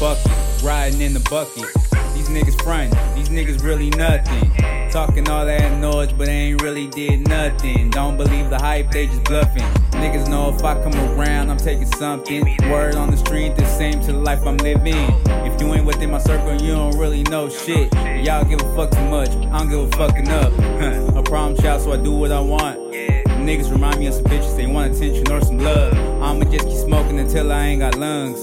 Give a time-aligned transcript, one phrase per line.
[0.00, 1.68] Fuck it, riding in the bucket.
[2.14, 4.50] These niggas frontin', these niggas really nothing.
[4.90, 7.90] Talking all that noise, but they ain't really did nothing.
[7.90, 9.62] Don't believe the hype, they just bluffing.
[10.00, 12.56] Niggas know if I come around, I'm taking something.
[12.70, 15.06] Word on the street, the same to the life I'm living.
[15.44, 17.92] If you ain't within my circle, you don't really know shit.
[18.24, 20.58] Y'all give a fuck too much, I don't give a fuck enough.
[21.14, 22.78] a problem child, so I do what I want.
[22.88, 25.92] Niggas remind me of some bitches, they want attention or some love.
[26.22, 28.40] I'ma just keep smoking until I ain't got lungs.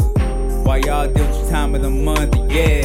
[0.67, 2.81] While y'all with your time of the month, yeah.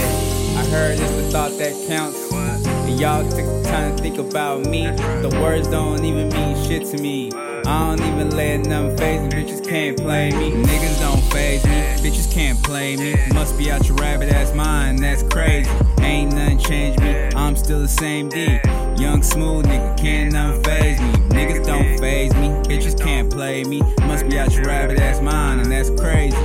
[0.56, 2.32] I heard it's the thought that counts.
[2.32, 4.86] And y'all took the time to think about me.
[4.86, 7.32] The words don't even mean shit to me.
[7.32, 9.30] I don't even let nothing phase me.
[9.30, 10.52] Bitches can't play me.
[10.62, 11.72] Niggas don't phase me.
[12.08, 13.16] Bitches can't play me.
[13.34, 15.00] Must be out your rabbit ass mind.
[15.00, 15.68] That's crazy.
[16.02, 17.30] Ain't nothing changed me.
[17.34, 18.60] I'm still the same D.
[18.96, 21.12] Young smooth nigga, can't nothing phase me.
[21.30, 22.48] Niggas don't phase me.
[22.62, 23.82] Bitches can't play me.
[24.02, 26.36] Must be out your rabbit ass mind, and that's crazy.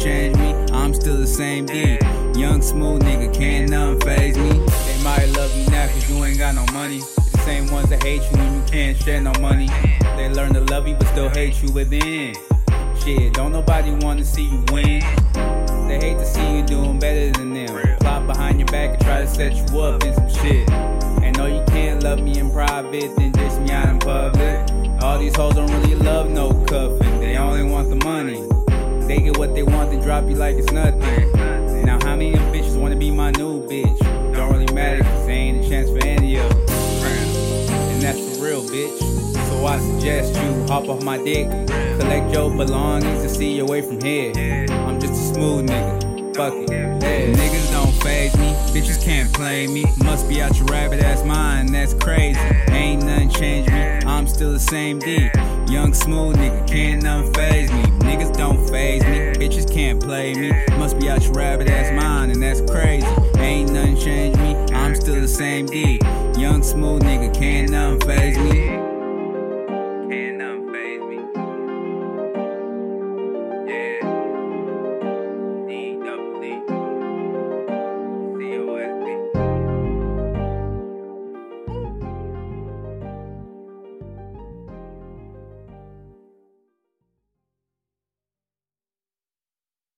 [0.00, 0.52] Changed me.
[0.72, 1.98] I'm still the same D.
[2.34, 4.50] Young smooth nigga, can't nothing phase me.
[4.50, 6.98] They might love you now cause you ain't got no money.
[6.98, 9.68] The same ones that hate you when you can't share no money.
[10.16, 12.34] They learn to love you but still hate you within.
[13.04, 15.02] Shit, don't nobody wanna see you win.
[15.86, 17.98] They hate to see you doing better than them.
[17.98, 20.68] Plot behind your back and try to set you up in some shit.
[21.22, 25.02] And no, you can't love me in private, then diss me out in public.
[25.02, 26.11] All these hoes don't really love
[30.12, 31.00] drop you like it's nothing.
[31.86, 33.98] Now, how many bitches wanna be my new bitch?
[34.34, 36.76] Don't really matter, cause ain't a chance for any of them.
[37.92, 38.98] And that's for real, bitch.
[39.48, 41.48] So I suggest you hop off my dick,
[41.98, 44.66] collect your belongings, and see your way from here.
[44.68, 46.36] I'm just a smooth nigga.
[46.36, 46.70] Fuck it.
[46.70, 46.98] Yeah.
[47.32, 49.86] Niggas don't phase me, bitches can't play me.
[50.04, 52.38] Must be out your rabbit ass mind, that's crazy.
[52.68, 55.30] Ain't nothing changed me, I'm still the same D.
[55.72, 57.32] Young smooth nigga, can't nothing me.
[57.32, 58.21] Niggas me,
[60.12, 60.78] bitches play me.
[60.78, 63.06] Must be out your rabbit ass mind, and that's crazy.
[63.38, 65.98] Ain't nothing changed me, I'm still the same D.
[66.38, 67.04] Young smooth